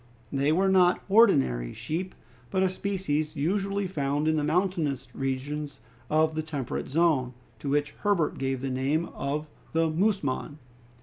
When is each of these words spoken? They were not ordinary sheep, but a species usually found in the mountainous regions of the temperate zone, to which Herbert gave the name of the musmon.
They 0.33 0.51
were 0.51 0.67
not 0.67 1.03
ordinary 1.09 1.73
sheep, 1.75 2.15
but 2.49 2.63
a 2.63 2.69
species 2.69 3.35
usually 3.35 3.85
found 3.87 4.27
in 4.27 4.35
the 4.35 4.43
mountainous 4.43 5.07
regions 5.13 5.79
of 6.09 6.33
the 6.33 6.41
temperate 6.41 6.87
zone, 6.89 7.35
to 7.59 7.69
which 7.69 7.91
Herbert 7.99 8.39
gave 8.39 8.61
the 8.61 8.71
name 8.71 9.05
of 9.13 9.45
the 9.73 9.91
musmon. 9.91 10.57